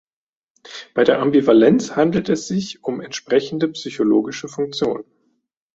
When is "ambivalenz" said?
1.19-1.95